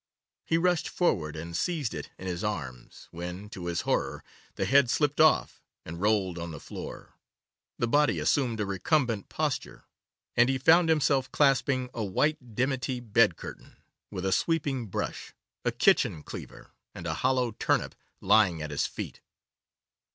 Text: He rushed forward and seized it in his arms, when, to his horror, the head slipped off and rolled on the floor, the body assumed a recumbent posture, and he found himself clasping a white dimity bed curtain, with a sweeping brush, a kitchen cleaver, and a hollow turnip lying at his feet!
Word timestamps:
He 0.47 0.57
rushed 0.57 0.89
forward 0.89 1.35
and 1.35 1.55
seized 1.55 1.93
it 1.93 2.09
in 2.17 2.25
his 2.25 2.43
arms, 2.43 3.07
when, 3.11 3.51
to 3.51 3.67
his 3.67 3.81
horror, 3.81 4.23
the 4.55 4.65
head 4.65 4.89
slipped 4.89 5.21
off 5.21 5.61
and 5.85 6.01
rolled 6.01 6.39
on 6.39 6.49
the 6.49 6.59
floor, 6.59 7.13
the 7.77 7.87
body 7.87 8.17
assumed 8.17 8.59
a 8.59 8.65
recumbent 8.65 9.29
posture, 9.29 9.83
and 10.35 10.49
he 10.49 10.57
found 10.57 10.89
himself 10.89 11.31
clasping 11.31 11.87
a 11.93 12.03
white 12.03 12.55
dimity 12.55 12.99
bed 12.99 13.37
curtain, 13.37 13.75
with 14.09 14.25
a 14.25 14.31
sweeping 14.31 14.87
brush, 14.87 15.33
a 15.63 15.71
kitchen 15.71 16.23
cleaver, 16.23 16.71
and 16.95 17.05
a 17.05 17.13
hollow 17.21 17.51
turnip 17.51 17.93
lying 18.21 18.59
at 18.59 18.71
his 18.71 18.87
feet! 18.87 19.21